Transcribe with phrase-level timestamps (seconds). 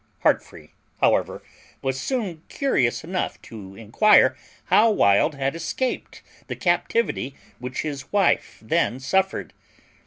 [0.23, 1.43] Heartfree however
[1.83, 8.57] was soon curious enough to inquire how Wild had escaped the captivity which his wife
[8.63, 9.53] then suffered.